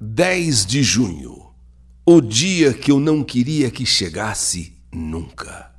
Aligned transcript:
10 0.00 0.64
de 0.64 0.80
junho, 0.80 1.50
o 2.06 2.20
dia 2.20 2.72
que 2.72 2.88
eu 2.88 3.00
não 3.00 3.24
queria 3.24 3.68
que 3.68 3.84
chegasse 3.84 4.76
nunca. 4.92 5.72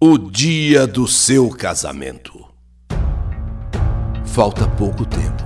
O 0.00 0.16
dia 0.16 0.86
do 0.86 1.06
seu 1.06 1.50
casamento. 1.50 2.46
Falta 4.24 4.66
pouco 4.66 5.04
tempo. 5.04 5.44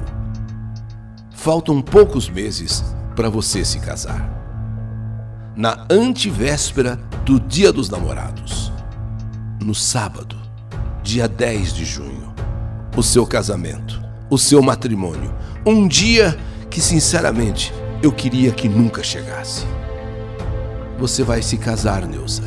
Faltam 1.32 1.82
poucos 1.82 2.28
meses 2.28 2.84
para 3.16 3.28
você 3.28 3.64
se 3.64 3.80
casar. 3.80 5.52
Na 5.56 5.84
antevéspera 5.90 6.94
do 7.24 7.40
Dia 7.40 7.72
dos 7.72 7.90
Namorados, 7.90 8.70
no 9.60 9.74
sábado, 9.74 10.36
dia 11.02 11.26
10 11.26 11.74
de 11.74 11.84
junho, 11.84 12.32
o 12.96 13.02
seu 13.02 13.26
casamento, 13.26 14.00
o 14.30 14.38
seu 14.38 14.62
matrimônio, 14.62 15.34
um 15.66 15.88
dia 15.88 16.38
que 16.70 16.80
sinceramente 16.80 17.79
eu 18.02 18.10
queria 18.10 18.50
que 18.50 18.68
nunca 18.68 19.02
chegasse. 19.02 19.66
Você 20.98 21.22
vai 21.22 21.42
se 21.42 21.56
casar, 21.56 22.06
Neuza. 22.06 22.42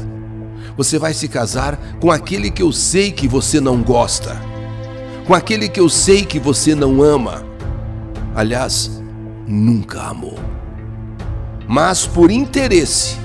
Você 0.76 0.98
vai 0.98 1.14
se 1.14 1.28
casar 1.28 1.78
com 2.00 2.12
aquele 2.12 2.50
que 2.50 2.64
eu 2.64 2.72
sei 2.72 3.12
que 3.12 3.28
você 3.28 3.60
não 3.60 3.82
gosta, 3.82 4.36
com 5.28 5.34
aquele 5.34 5.70
que 5.70 5.80
eu 5.80 5.88
sei 5.88 6.26
que 6.26 6.40
você 6.40 6.74
não 6.74 7.02
ama. 7.02 7.46
Aliás, 8.36 9.02
nunca 9.48 10.02
amou. 10.02 10.40
Mas 11.68 12.08
por 12.08 12.32
interesse, 12.32 13.18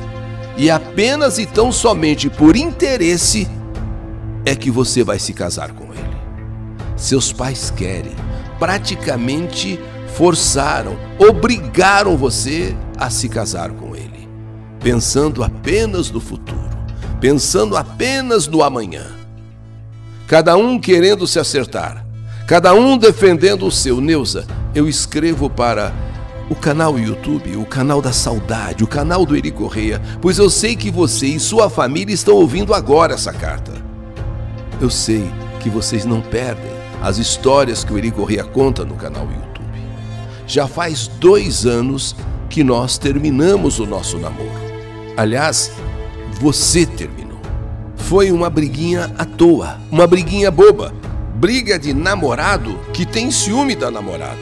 e 0.57 0.71
apenas 0.71 1.39
e 1.39 1.47
tão 1.47 1.73
somente 1.73 2.29
por 2.29 2.57
interesse, 2.57 3.49
é 4.45 4.55
que 4.55 4.71
você 4.71 5.03
vai 5.03 5.19
se 5.19 5.33
casar 5.33 5.73
com 5.73 5.85
ele. 5.85 6.17
Seus 6.97 7.33
pais 7.33 7.71
querem, 7.71 8.15
praticamente 8.59 9.79
forçaram, 10.15 10.97
obrigaram 11.19 12.17
você 12.17 12.77
a 12.97 13.11
se 13.11 13.29
casar 13.29 13.71
com 13.71 13.95
ele, 13.95 14.29
pensando 14.81 15.45
apenas 15.45 16.11
no 16.11 16.21
futuro, 16.21 16.71
pensando 17.21 17.77
apenas 17.77 18.47
no 18.47 18.63
amanhã. 18.63 19.07
Cada 20.27 20.57
um 20.57 20.79
querendo 20.79 21.27
se 21.27 21.39
acertar, 21.39 22.05
cada 22.47 22.75
um 22.75 22.99
defendendo 22.99 23.67
o 23.67 23.71
seu. 23.71 24.01
Neuza, 24.01 24.47
eu 24.75 24.89
escrevo 24.89 25.49
para 25.49 25.93
o 26.51 26.55
canal 26.55 26.99
YouTube, 26.99 27.57
o 27.57 27.65
canal 27.65 28.01
da 28.01 28.13
saudade, 28.13 28.83
o 28.83 28.87
canal 28.87 29.25
do 29.25 29.37
Eri 29.37 29.51
Correia, 29.51 30.01
pois 30.21 30.39
eu 30.39 30.49
sei 30.49 30.75
que 30.75 30.91
você 30.91 31.27
e 31.27 31.41
sua 31.41 31.69
família 31.69 32.15
estão 32.15 32.35
ouvindo 32.35 32.75
agora 32.75 33.15
essa 33.15 33.33
carta. 33.33 33.73
Eu 34.81 34.91
sei 34.91 35.31
que 35.61 35.69
vocês 35.69 36.05
não 36.05 36.21
perdem 36.21 36.73
as 37.03 37.19
histórias 37.19 37.85
que 37.85 37.93
o 37.93 37.99
Eri 37.99 38.11
Correia 38.11 38.45
conta 38.45 38.85
no 38.85 38.95
canal 38.95 39.25
YouTube. 39.25 39.58
Já 40.49 40.67
faz 40.67 41.07
dois 41.07 41.67
anos 41.67 42.17
que 42.49 42.65
nós 42.65 42.97
terminamos 42.97 43.79
o 43.79 43.85
nosso 43.87 44.17
namoro. 44.17 44.49
Aliás, 45.15 45.71
você 46.41 46.87
terminou. 46.87 47.39
Foi 47.97 48.33
uma 48.33 48.49
briguinha 48.49 49.13
à 49.19 49.27
toa, 49.27 49.79
uma 49.91 50.07
briguinha 50.07 50.51
boba, 50.51 50.95
briga 51.35 51.79
de 51.79 51.93
namorado 51.93 52.79
que 52.95 53.05
tem 53.05 53.31
ciúme 53.31 53.77
da 53.77 53.91
namorada. 53.91 54.41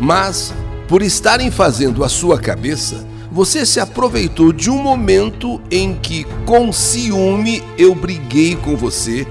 Mas, 0.00 0.54
por 0.88 1.02
estarem 1.02 1.50
fazendo 1.50 2.02
a 2.02 2.08
sua 2.08 2.40
cabeça, 2.40 3.06
você 3.30 3.66
se 3.66 3.78
aproveitou 3.78 4.54
de 4.54 4.70
um 4.70 4.82
momento 4.82 5.60
em 5.70 5.94
que, 5.94 6.24
com 6.46 6.72
ciúme, 6.72 7.62
eu 7.76 7.94
briguei 7.94 8.56
com 8.56 8.74
você 8.74 9.26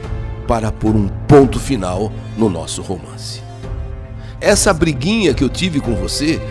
para 0.48 0.72
pôr 0.72 0.96
um 0.96 1.08
ponto 1.28 1.60
final 1.60 2.12
no 2.38 2.48
nosso 2.48 2.84
romance 2.84 3.51
essa 4.42 4.74
briguinha 4.74 5.34
que 5.34 5.44
eu 5.44 5.50
tive 5.50 5.80
com 5.80 5.96
você, 5.96 6.42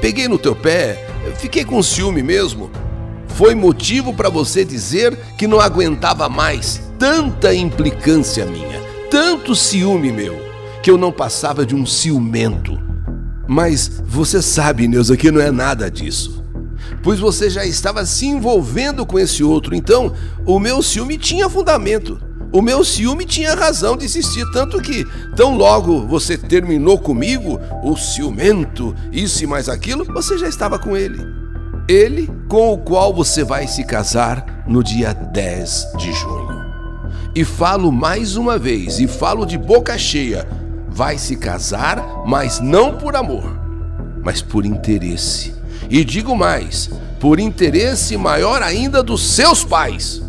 peguei 0.00 0.26
no 0.26 0.38
teu 0.38 0.56
pé, 0.56 1.06
fiquei 1.36 1.64
com 1.64 1.82
ciúme 1.82 2.22
mesmo. 2.22 2.70
Foi 3.28 3.54
motivo 3.54 4.14
para 4.14 4.28
você 4.28 4.64
dizer 4.64 5.16
que 5.36 5.46
não 5.46 5.60
aguentava 5.60 6.28
mais 6.28 6.80
tanta 6.98 7.54
implicância 7.54 8.46
minha, 8.46 8.80
tanto 9.10 9.54
ciúme 9.54 10.10
meu, 10.10 10.40
que 10.82 10.90
eu 10.90 10.96
não 10.96 11.12
passava 11.12 11.66
de 11.66 11.74
um 11.74 11.84
ciumento. 11.84 12.80
Mas 13.46 14.00
você 14.06 14.40
sabe, 14.40 14.88
Neuza, 14.88 15.16
que 15.16 15.30
não 15.30 15.40
é 15.40 15.50
nada 15.50 15.90
disso. 15.90 16.42
Pois 17.02 17.20
você 17.20 17.50
já 17.50 17.66
estava 17.66 18.06
se 18.06 18.26
envolvendo 18.26 19.04
com 19.04 19.18
esse 19.18 19.44
outro, 19.44 19.74
então 19.74 20.14
o 20.46 20.58
meu 20.58 20.82
ciúme 20.82 21.18
tinha 21.18 21.50
fundamento. 21.50 22.18
O 22.54 22.62
meu 22.62 22.84
ciúme 22.84 23.26
tinha 23.26 23.52
razão 23.52 23.96
de 23.96 24.04
existir, 24.04 24.48
tanto 24.52 24.80
que, 24.80 25.04
tão 25.34 25.56
logo 25.56 26.06
você 26.06 26.38
terminou 26.38 26.96
comigo, 26.96 27.60
o 27.82 27.96
ciumento, 27.96 28.94
isso 29.10 29.42
e 29.42 29.46
mais 29.48 29.68
aquilo, 29.68 30.04
você 30.04 30.38
já 30.38 30.48
estava 30.48 30.78
com 30.78 30.96
ele. 30.96 31.18
Ele 31.88 32.30
com 32.48 32.72
o 32.72 32.78
qual 32.78 33.12
você 33.12 33.42
vai 33.42 33.66
se 33.66 33.82
casar 33.82 34.62
no 34.68 34.84
dia 34.84 35.12
10 35.12 35.94
de 35.98 36.12
junho. 36.12 36.64
E 37.34 37.42
falo 37.42 37.90
mais 37.90 38.36
uma 38.36 38.56
vez, 38.56 39.00
e 39.00 39.08
falo 39.08 39.44
de 39.44 39.58
boca 39.58 39.98
cheia: 39.98 40.46
vai 40.88 41.18
se 41.18 41.34
casar, 41.34 42.22
mas 42.24 42.60
não 42.60 42.96
por 42.96 43.16
amor, 43.16 43.58
mas 44.22 44.40
por 44.40 44.64
interesse. 44.64 45.52
E 45.90 46.04
digo 46.04 46.36
mais, 46.36 46.88
por 47.18 47.40
interesse 47.40 48.16
maior 48.16 48.62
ainda 48.62 49.02
dos 49.02 49.34
seus 49.34 49.64
pais. 49.64 50.23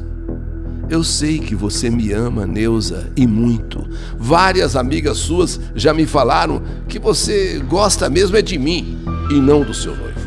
Eu 0.89 1.03
sei 1.03 1.39
que 1.39 1.55
você 1.55 1.89
me 1.89 2.11
ama, 2.11 2.45
Neuza, 2.45 3.11
e 3.15 3.25
muito. 3.25 3.87
Várias 4.17 4.75
amigas 4.75 5.17
suas 5.17 5.59
já 5.73 5.93
me 5.93 6.05
falaram 6.05 6.61
que 6.87 6.99
você 6.99 7.59
gosta 7.67 8.09
mesmo 8.09 8.37
é 8.37 8.41
de 8.41 8.57
mim 8.59 8.99
e 9.31 9.33
não 9.35 9.63
do 9.63 9.73
seu 9.73 9.95
noivo. 9.95 10.19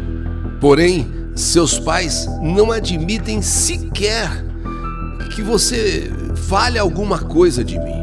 Porém, 0.61 1.07
seus 1.35 1.79
pais 1.79 2.29
não 2.43 2.73
admitem 2.73 3.41
sequer 3.41 4.45
que 5.35 5.43
você 5.43 6.11
fale 6.49 6.79
alguma 6.79 7.21
coisa 7.21 7.63
de 7.63 7.79
mim. 7.79 8.03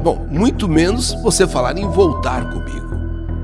Bom, 0.00 0.26
muito 0.30 0.68
menos 0.68 1.12
você 1.22 1.46
falar 1.46 1.76
em 1.76 1.88
voltar 1.88 2.48
comigo. 2.50 2.88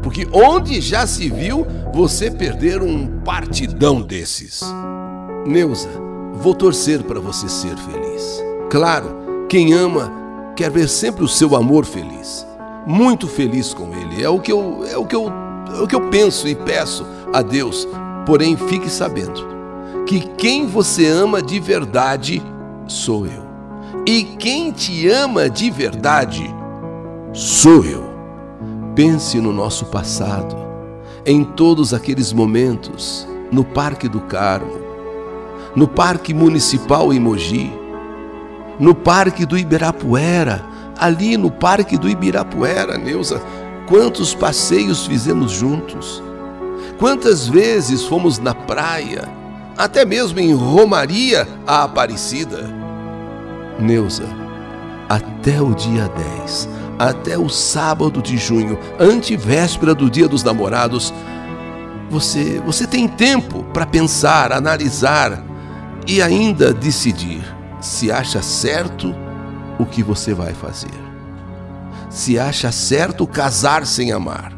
Porque 0.03 0.29
onde 0.33 0.81
já 0.81 1.05
se 1.05 1.29
viu 1.29 1.67
você 1.93 2.31
perder 2.31 2.81
um 2.81 3.21
partidão 3.23 4.01
desses? 4.01 4.63
Neuza, 5.45 5.89
vou 6.37 6.55
torcer 6.55 7.03
para 7.03 7.21
você 7.21 7.49
ser 7.49 7.77
feliz. 7.77 8.43
Claro, 8.71 9.47
quem 9.49 9.73
ama 9.73 10.13
quer 10.55 10.71
ver 10.71 10.89
sempre 10.89 11.25
o 11.25 11.29
seu 11.29 11.55
amor 11.55 11.85
feliz, 11.85 12.47
muito 12.87 13.27
feliz 13.27 13.75
com 13.75 13.93
ele. 13.95 14.23
É 14.23 14.29
o 14.29 14.41
que 14.41 14.53
eu, 14.53 14.85
é 14.91 14.97
o 14.97 15.05
que 15.05 15.15
eu, 15.15 15.33
é 15.77 15.83
o 15.83 15.87
que 15.87 15.95
eu 15.95 16.09
penso 16.09 16.49
e 16.49 16.55
peço 16.55 17.07
a 17.33 17.43
Deus. 17.43 17.87
Porém, 18.25 18.57
fique 18.57 18.89
sabendo 18.91 19.47
que 20.07 20.21
quem 20.37 20.67
você 20.67 21.07
ama 21.07 21.43
de 21.43 21.59
verdade 21.61 22.43
sou 22.87 23.27
eu. 23.27 23.45
E 24.07 24.23
quem 24.23 24.71
te 24.71 25.09
ama 25.09 25.51
de 25.51 25.71
verdade 25.71 26.53
sou 27.33 27.85
eu. 27.85 28.05
Pense 28.95 29.41
no 29.41 29.53
nosso 29.53 29.87
passado, 29.87 30.57
em 31.25 31.45
todos 31.45 31.93
aqueles 31.93 32.33
momentos, 32.33 33.29
no 33.51 33.65
Parque 33.65 34.09
do 34.09 34.21
Carmo, 34.21 34.86
no 35.77 35.87
Parque 35.87 36.33
Municipal 36.33 37.13
em 37.13 37.21
no 38.81 38.95
Parque 38.95 39.45
do 39.45 39.59
Ibirapuera, 39.59 40.65
ali 40.99 41.37
no 41.37 41.51
Parque 41.51 41.99
do 41.99 42.09
Ibirapuera, 42.09 42.97
Neuza, 42.97 43.43
quantos 43.87 44.35
passeios 44.35 45.07
fizemos 45.07 45.53
juntos, 45.53 46.23
quantas 46.99 47.47
vezes 47.47 48.05
fomos 48.05 48.39
na 48.39 48.55
praia, 48.55 49.29
até 49.77 50.07
mesmo 50.07 50.41
em 50.41 50.55
Romaria 50.55 51.47
a 51.67 51.85
Aparecida. 51.85 52.71
Neuza, 53.79 54.27
até 55.11 55.61
o 55.61 55.75
dia 55.75 56.11
10, 56.41 56.69
até 56.99 57.37
o 57.37 57.51
sábado 57.51 58.23
de 58.23 58.39
junho, 58.39 58.79
antevéspera 58.99 59.95
do 59.95 60.11
Dia 60.11 60.27
dos 60.27 60.43
Namorados, 60.43 61.13
você, 62.09 62.63
você 62.65 62.87
tem 62.87 63.07
tempo 63.07 63.63
para 63.75 63.85
pensar, 63.85 64.53
analisar 64.53 65.46
e 66.07 66.23
ainda 66.23 66.73
decidir 66.73 67.43
se 67.81 68.11
acha 68.11 68.41
certo 68.43 69.15
o 69.79 69.85
que 69.85 70.03
você 70.03 70.33
vai 70.33 70.55
fazer. 70.55 70.95
Se 72.09 72.39
acha 72.39 72.73
certo 72.73 73.27
casar 73.27 73.87
sem 73.87 74.13
amar. 74.13 74.53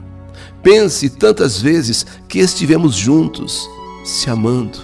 Pense 0.63 1.09
tantas 1.09 1.61
vezes 1.61 2.07
que 2.29 2.39
estivemos 2.39 2.95
juntos, 2.95 3.69
se 4.05 4.29
amando. 4.29 4.79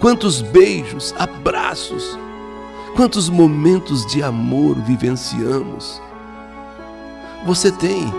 Quantos 0.00 0.40
beijos, 0.40 1.14
abraços, 1.18 2.18
quantos 2.96 3.28
momentos 3.28 4.06
de 4.06 4.22
amor 4.22 4.76
vivenciamos. 4.82 6.00
Você 7.46 7.70
tem, 7.70 8.12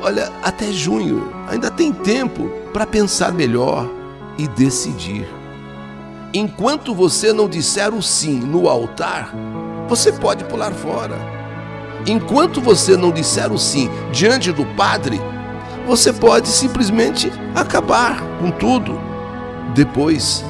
olha, 0.00 0.32
até 0.42 0.72
junho, 0.72 1.30
ainda 1.48 1.70
tem 1.70 1.92
tempo 1.92 2.48
para 2.72 2.86
pensar 2.86 3.32
melhor 3.32 3.88
e 4.38 4.48
decidir. 4.48 5.28
Enquanto 6.36 6.92
você 6.92 7.32
não 7.32 7.48
disser 7.48 7.94
o 7.94 8.02
sim 8.02 8.40
no 8.40 8.68
altar, 8.68 9.32
você 9.88 10.10
pode 10.10 10.42
pular 10.42 10.72
fora. 10.72 11.16
Enquanto 12.08 12.60
você 12.60 12.96
não 12.96 13.12
disser 13.12 13.52
o 13.52 13.58
sim 13.58 13.88
diante 14.10 14.50
do 14.50 14.66
padre, 14.74 15.20
você 15.86 16.12
pode 16.12 16.48
simplesmente 16.48 17.30
acabar 17.54 18.20
com 18.40 18.50
tudo 18.50 18.98
Depois, 19.76 20.44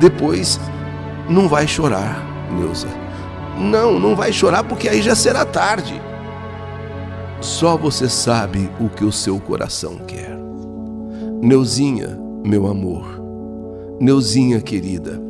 depois, 0.00 0.58
não 1.28 1.46
vai 1.46 1.68
chorar, 1.68 2.20
Neuza. 2.50 2.88
Não, 3.56 4.00
não 4.00 4.16
vai 4.16 4.32
chorar 4.32 4.64
porque 4.64 4.88
aí 4.88 5.00
já 5.00 5.14
será 5.14 5.44
tarde. 5.44 6.02
Só 7.40 7.76
você 7.76 8.08
sabe 8.08 8.68
o 8.80 8.88
que 8.88 9.04
o 9.04 9.12
seu 9.12 9.38
coração 9.38 9.98
quer. 10.08 10.36
Neuzinha, 11.40 12.18
meu 12.44 12.66
amor, 12.66 13.19
Neuzinha 14.00 14.60
querida, 14.60 15.20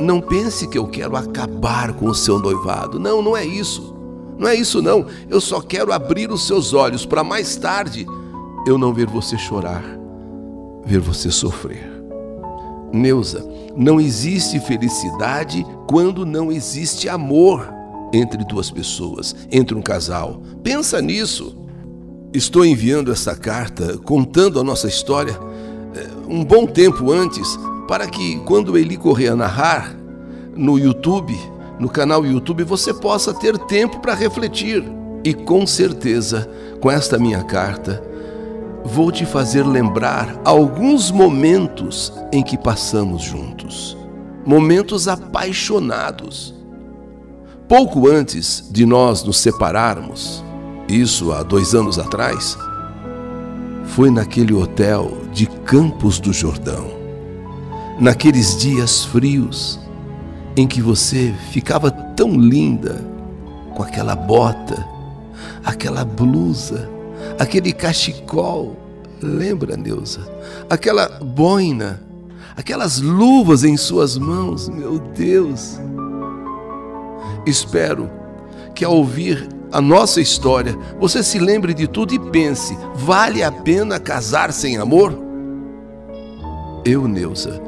não 0.00 0.20
pense 0.20 0.66
que 0.68 0.78
eu 0.78 0.86
quero 0.86 1.16
acabar 1.16 1.92
com 1.92 2.06
o 2.06 2.14
seu 2.14 2.38
noivado. 2.38 2.98
Não, 2.98 3.20
não 3.20 3.36
é 3.36 3.44
isso. 3.44 3.94
Não 4.38 4.48
é 4.48 4.54
isso 4.54 4.80
não. 4.80 5.06
Eu 5.28 5.40
só 5.40 5.60
quero 5.60 5.92
abrir 5.92 6.30
os 6.30 6.46
seus 6.46 6.72
olhos 6.72 7.04
para 7.04 7.22
mais 7.22 7.56
tarde 7.56 8.06
eu 8.66 8.78
não 8.78 8.92
ver 8.92 9.06
você 9.06 9.36
chorar, 9.36 9.82
ver 10.84 11.00
você 11.00 11.30
sofrer. 11.30 11.90
Neuza, 12.92 13.44
não 13.76 14.00
existe 14.00 14.60
felicidade 14.60 15.66
quando 15.88 16.26
não 16.26 16.52
existe 16.52 17.08
amor 17.08 17.72
entre 18.12 18.44
duas 18.44 18.70
pessoas, 18.70 19.34
entre 19.50 19.74
um 19.74 19.82
casal. 19.82 20.42
Pensa 20.62 21.00
nisso. 21.00 21.56
Estou 22.32 22.64
enviando 22.64 23.12
essa 23.12 23.34
carta 23.34 23.98
contando 23.98 24.58
a 24.58 24.64
nossa 24.64 24.88
história 24.88 25.38
eh, 25.94 26.08
um 26.28 26.44
bom 26.44 26.66
tempo 26.66 27.10
antes, 27.10 27.58
para 27.86 28.06
que 28.06 28.38
quando 28.40 28.76
Eli 28.78 28.96
Correia 28.96 29.36
narrar 29.36 29.94
no 30.56 30.78
YouTube, 30.78 31.38
no 31.78 31.88
canal 31.88 32.24
YouTube, 32.24 32.64
você 32.64 32.94
possa 32.94 33.34
ter 33.34 33.58
tempo 33.58 34.00
para 34.00 34.14
refletir. 34.14 34.84
E 35.24 35.34
com 35.34 35.66
certeza, 35.66 36.48
com 36.80 36.90
esta 36.90 37.18
minha 37.18 37.42
carta, 37.44 38.02
vou 38.84 39.12
te 39.12 39.24
fazer 39.24 39.64
lembrar 39.64 40.40
alguns 40.44 41.10
momentos 41.10 42.12
em 42.32 42.42
que 42.42 42.58
passamos 42.58 43.22
juntos, 43.22 43.96
momentos 44.44 45.08
apaixonados. 45.08 46.54
Pouco 47.68 48.08
antes 48.08 48.68
de 48.70 48.84
nós 48.84 49.22
nos 49.22 49.38
separarmos, 49.38 50.44
isso 50.88 51.32
há 51.32 51.42
dois 51.42 51.74
anos 51.74 51.98
atrás, 51.98 52.58
foi 53.84 54.10
naquele 54.10 54.52
hotel 54.52 55.18
de 55.32 55.46
Campos 55.46 56.18
do 56.18 56.32
Jordão, 56.32 57.01
naqueles 57.98 58.56
dias 58.56 59.04
frios 59.04 59.78
em 60.56 60.66
que 60.66 60.82
você 60.82 61.34
ficava 61.50 61.90
tão 61.90 62.36
linda 62.38 63.04
com 63.74 63.82
aquela 63.82 64.14
bota, 64.14 64.86
aquela 65.64 66.04
blusa 66.04 66.90
aquele 67.38 67.72
cachecol, 67.72 68.76
lembra, 69.20 69.76
Neuza? 69.76 70.20
Aquela 70.68 71.08
boina, 71.08 72.02
aquelas 72.56 73.00
luvas 73.00 73.64
em 73.64 73.76
suas 73.76 74.16
mãos, 74.18 74.68
meu 74.68 74.98
Deus. 74.98 75.78
Espero 77.46 78.10
que 78.74 78.84
ao 78.84 78.94
ouvir 78.94 79.48
a 79.70 79.80
nossa 79.80 80.20
história, 80.20 80.76
você 81.00 81.22
se 81.22 81.38
lembre 81.38 81.74
de 81.74 81.86
tudo 81.86 82.14
e 82.14 82.18
pense: 82.18 82.76
vale 82.94 83.42
a 83.42 83.50
pena 83.50 83.98
casar 83.98 84.52
sem 84.52 84.76
amor? 84.76 85.18
Eu, 86.84 87.06
Neuza, 87.06 87.60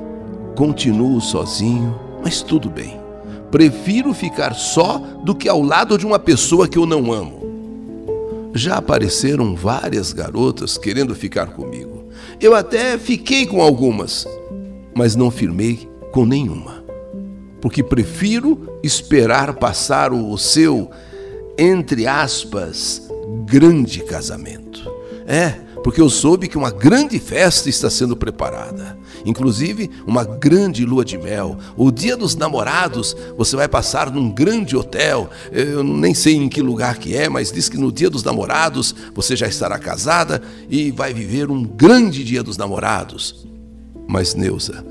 continuo 0.55 1.21
sozinho, 1.21 1.99
mas 2.23 2.43
tudo 2.43 2.71
bem. 2.71 3.01
Prefiro 3.51 4.13
ficar 4.13 4.55
só 4.55 4.99
do 5.25 5.35
que 5.35 5.49
ao 5.49 5.63
lado 5.63 5.97
de 5.97 6.07
uma 6.07 6.19
pessoa 6.19 6.67
que 6.67 6.79
eu 6.79 6.87
não 6.87 7.13
amo. 7.13 7.45
Já 8.55 8.77
apareceram 8.77 9.55
várias 9.55 10.13
garotas 10.13 10.79
querendo 10.79 11.15
ficar 11.15 11.47
comigo. 11.49 12.05
Eu 12.41 12.55
até 12.55 12.99
fiquei 12.99 13.47
com 13.47 13.61
algumas, 13.61 14.27
mas 14.95 15.17
não 15.17 15.31
firmei 15.31 15.89
com 16.13 16.25
nenhuma. 16.25 16.85
Porque 17.61 17.83
prefiro 17.83 18.79
esperar 18.83 19.55
passar 19.55 20.13
o 20.13 20.37
seu, 20.37 20.91
entre 21.59 22.07
aspas, 22.07 23.09
grande 23.47 24.03
casamento. 24.05 24.93
É, 25.27 25.51
porque 25.83 26.01
eu 26.01 26.11
soube 26.11 26.49
que 26.49 26.59
uma 26.59 26.71
grande 26.71 27.19
festa 27.19 27.69
está 27.69 27.89
sendo 27.89 28.17
preparada. 28.17 28.99
Inclusive, 29.25 29.91
uma 30.07 30.25
grande 30.25 30.85
lua 30.85 31.05
de 31.05 31.17
mel. 31.19 31.57
O 31.77 31.91
dia 31.91 32.17
dos 32.17 32.37
namorados, 32.37 33.17
você 33.37 33.57
vai 33.57 33.69
passar 33.69 34.11
num 34.11 34.31
grande 34.31 34.77
hotel. 34.77 35.31
Eu 35.51 35.83
nem 35.83 36.15
sei 36.15 36.35
em 36.37 36.49
que 36.49 36.61
lugar 36.61 36.99
que 36.99 37.17
é, 37.17 37.29
mas 37.29 37.51
diz 37.51 37.69
que 37.69 37.79
no 37.79 37.91
dia 37.91 38.11
dos 38.11 38.23
namorados 38.23 38.95
você 39.15 39.35
já 39.35 39.47
estará 39.47 39.79
casada 39.79 40.43
e 40.69 40.91
vai 40.91 41.13
viver 41.13 41.51
um 41.51 41.63
grande 41.63 42.25
dia 42.25 42.43
dos 42.43 42.57
namorados. 42.57 43.47
Mas, 44.07 44.35
Neuza, 44.35 44.85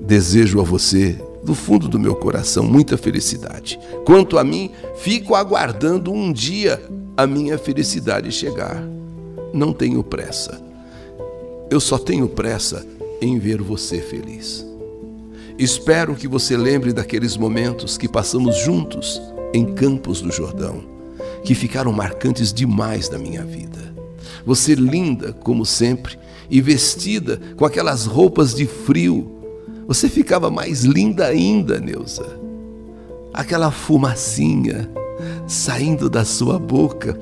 desejo 0.00 0.60
a 0.60 0.64
você 0.64 1.18
do 1.44 1.54
fundo 1.54 1.88
do 1.88 1.98
meu 1.98 2.14
coração 2.14 2.64
muita 2.64 2.96
felicidade. 2.96 3.78
Quanto 4.04 4.38
a 4.38 4.44
mim, 4.44 4.70
fico 4.96 5.34
aguardando 5.34 6.12
um 6.12 6.32
dia 6.32 6.80
a 7.16 7.26
minha 7.26 7.58
felicidade 7.58 8.30
chegar 8.32 8.82
não 9.52 9.72
tenho 9.72 10.02
pressa. 10.02 10.60
Eu 11.70 11.80
só 11.80 11.98
tenho 11.98 12.28
pressa 12.28 12.84
em 13.22 13.38
ver 13.38 13.62
você 13.62 14.00
feliz. 14.00 14.66
Espero 15.56 16.16
que 16.16 16.26
você 16.26 16.56
lembre 16.56 16.92
daqueles 16.92 17.36
momentos 17.36 17.96
que 17.96 18.08
passamos 18.08 18.56
juntos 18.58 19.22
em 19.54 19.64
Campos 19.74 20.20
do 20.20 20.32
Jordão, 20.32 20.82
que 21.44 21.54
ficaram 21.54 21.92
marcantes 21.92 22.52
demais 22.52 23.08
na 23.08 23.18
minha 23.18 23.44
vida. 23.44 23.94
Você 24.44 24.74
linda, 24.74 25.32
como 25.32 25.64
sempre, 25.64 26.18
e 26.50 26.60
vestida 26.60 27.40
com 27.56 27.64
aquelas 27.64 28.06
roupas 28.06 28.54
de 28.54 28.66
frio. 28.66 29.30
Você 29.86 30.08
ficava 30.08 30.50
mais 30.50 30.82
linda 30.82 31.26
ainda, 31.26 31.78
Neuza. 31.78 32.40
Aquela 33.32 33.70
fumacinha 33.70 34.90
saindo 35.46 36.10
da 36.10 36.24
sua 36.24 36.58
boca 36.58 37.16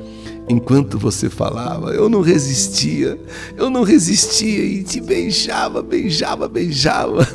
enquanto 0.50 0.98
você 0.98 1.30
falava, 1.30 1.90
eu 1.90 2.08
não 2.08 2.20
resistia, 2.20 3.18
eu 3.56 3.70
não 3.70 3.84
resistia 3.84 4.64
e 4.64 4.82
te 4.82 5.00
beijava, 5.00 5.80
beijava, 5.80 6.48
beijava. 6.48 7.26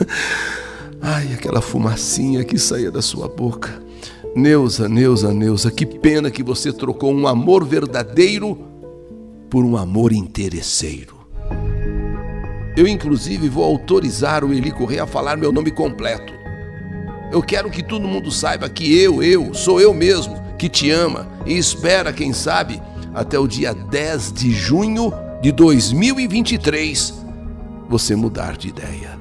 Ai, 1.01 1.33
aquela 1.33 1.61
fumacinha 1.61 2.43
que 2.43 2.57
saía 2.57 2.91
da 2.91 3.01
sua 3.01 3.27
boca. 3.27 3.81
Neuza, 4.35 4.89
Neuza, 4.89 5.33
Neuza, 5.33 5.71
que 5.71 5.85
pena 5.85 6.29
que 6.29 6.43
você 6.43 6.73
trocou 6.73 7.13
um 7.13 7.25
amor 7.25 7.63
verdadeiro 7.63 8.57
por 9.49 9.63
um 9.63 9.77
amor 9.77 10.11
interesseiro. 10.11 11.15
Eu, 12.75 12.85
inclusive, 12.85 13.47
vou 13.47 13.63
autorizar 13.63 14.43
o 14.43 14.53
Eli 14.53 14.71
Correia 14.71 15.03
a 15.03 15.07
falar 15.07 15.37
meu 15.37 15.53
nome 15.53 15.71
completo. 15.71 16.33
Eu 17.31 17.41
quero 17.41 17.69
que 17.69 17.81
todo 17.81 18.07
mundo 18.07 18.29
saiba 18.29 18.67
que 18.67 18.99
eu, 18.99 19.23
eu, 19.23 19.53
sou 19.53 19.79
eu 19.79 19.93
mesmo, 19.93 20.35
que 20.57 20.67
te 20.67 20.91
ama 20.91 21.29
e 21.45 21.57
espera, 21.57 22.11
quem 22.11 22.33
sabe, 22.33 22.81
até 23.15 23.39
o 23.39 23.47
dia 23.47 23.73
10 23.73 24.33
de 24.33 24.51
junho 24.51 25.13
de 25.41 25.51
2023 25.53 27.13
você 27.87 28.13
mudar 28.13 28.57
de 28.57 28.67
ideia 28.67 29.17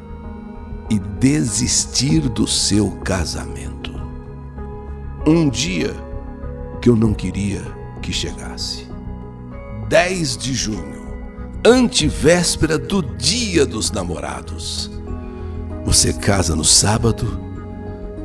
e 0.91 0.99
desistir 0.99 2.29
do 2.29 2.47
seu 2.47 2.91
casamento. 3.05 3.95
Um 5.25 5.49
dia 5.49 5.95
que 6.83 6.91
eu 6.91 6.97
não 6.97 7.15
queria 7.15 7.63
que 8.03 8.13
chegasse. 8.13 8.87
10 9.89 10.37
de 10.39 10.55
junho, 10.55 11.07
antevéspera 11.65 12.77
do 12.77 13.01
Dia 13.01 13.65
dos 13.65 13.93
Namorados. 13.93 14.91
Você 15.85 16.13
casa 16.13 16.57
no 16.57 16.65
sábado, 16.65 17.39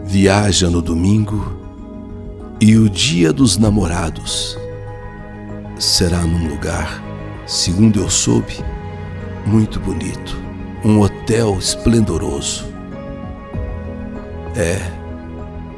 viaja 0.04 0.70
no 0.70 0.82
domingo 0.82 1.54
e 2.60 2.76
o 2.76 2.90
Dia 2.90 3.32
dos 3.32 3.58
Namorados 3.58 4.58
será 5.80 6.20
num 6.20 6.50
lugar, 6.50 7.02
segundo 7.48 8.02
eu 8.02 8.10
soube, 8.10 8.54
muito 9.46 9.80
bonito, 9.80 10.38
um 10.84 11.00
hotel 11.00 11.58
esplendoroso. 11.58 12.68
É, 14.58 14.80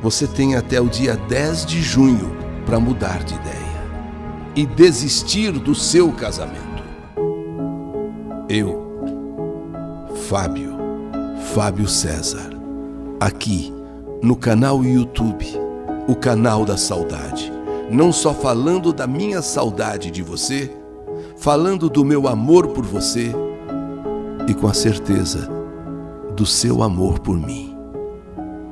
você 0.01 0.25
tem 0.25 0.55
até 0.55 0.81
o 0.81 0.89
dia 0.89 1.15
10 1.15 1.67
de 1.67 1.81
junho 1.84 2.36
para 2.65 2.79
mudar 2.79 3.24
de 3.24 3.36
ideia 3.36 3.62
e 4.55 4.65
desistir 4.65 5.51
do 5.51 5.75
seu 5.75 6.12
casamento. 6.12 6.84
Eu, 8.50 8.81
Fábio, 10.27 10.75
Fábio 11.53 11.88
César, 11.88 12.50
aqui 13.20 13.72
no 14.22 14.36
canal 14.36 14.84
YouTube, 14.84 15.46
o 16.08 16.15
canal 16.15 16.65
da 16.65 16.75
saudade 16.75 17.50
não 17.91 18.12
só 18.12 18.33
falando 18.33 18.93
da 18.93 19.05
minha 19.05 19.41
saudade 19.41 20.10
de 20.10 20.24
você, 20.24 20.71
falando 21.36 21.89
do 21.89 22.05
meu 22.05 22.25
amor 22.25 22.69
por 22.69 22.86
você 22.86 23.33
e 24.48 24.53
com 24.53 24.67
a 24.67 24.74
certeza 24.74 25.50
do 26.36 26.45
seu 26.45 26.81
amor 26.81 27.19
por 27.19 27.38
mim. 27.38 27.75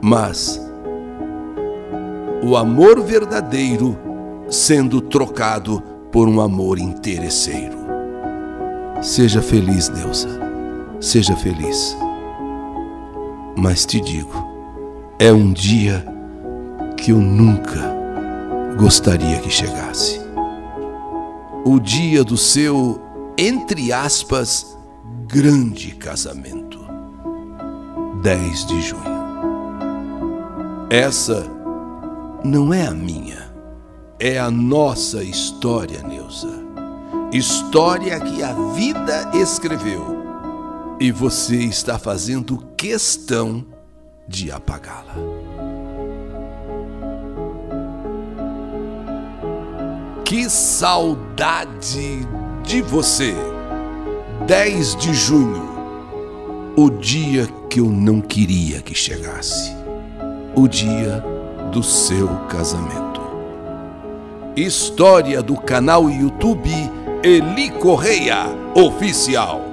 Mas 0.02 0.60
o 2.42 2.56
amor 2.56 3.02
verdadeiro 3.02 3.98
sendo 4.48 5.02
trocado 5.02 5.84
por 6.14 6.30
um 6.30 6.40
amor 6.40 6.80
interesseiro. 6.80 7.78
Seja 9.02 9.42
feliz, 9.42 9.90
Neuza. 9.90 10.30
Seja 11.02 11.36
feliz. 11.36 11.96
Mas 13.58 13.86
te 13.86 14.00
digo, 14.00 14.34
é 15.20 15.32
um 15.32 15.52
dia 15.52 16.06
que 16.96 17.12
eu 17.12 17.18
nunca 17.18 17.99
gostaria 18.80 19.42
que 19.42 19.50
chegasse. 19.50 20.22
O 21.66 21.80
dia 21.82 22.24
do 22.24 22.38
seu, 22.38 23.00
entre 23.38 23.92
aspas, 23.92 24.78
grande 25.28 25.92
casamento. 25.96 26.80
10 28.24 28.66
de 28.66 28.82
junho. 28.82 29.20
Essa 30.90 31.46
não 32.44 32.74
é 32.74 32.88
a 32.88 32.92
minha, 32.92 33.54
é 34.18 34.40
a 34.40 34.50
nossa 34.50 35.22
história, 35.24 36.02
Neuza. 36.02 36.48
História 37.34 38.18
que 38.20 38.42
a 38.42 38.54
vida 38.74 39.32
escreveu 39.36 40.18
e 41.02 41.12
você 41.12 41.58
está 41.58 42.00
fazendo 42.00 42.58
questão 42.78 43.66
de 44.28 44.52
apagá-la. 44.52 45.39
Que 50.30 50.48
saudade 50.48 52.20
de 52.62 52.84
você! 52.84 53.34
10 54.46 54.96
de 54.98 55.12
junho, 55.12 55.68
o 56.78 56.88
dia 56.88 57.48
que 57.68 57.80
eu 57.80 57.88
não 57.88 58.22
queria 58.22 58.80
que 58.80 58.94
chegasse, 58.94 59.76
o 60.56 60.68
dia 60.68 61.26
do 61.72 61.82
seu 61.82 62.28
casamento. 62.48 63.20
História 64.56 65.42
do 65.42 65.56
canal 65.56 66.08
YouTube 66.08 66.70
Eli 67.24 67.72
Correia 67.72 68.46
Oficial. 68.76 69.69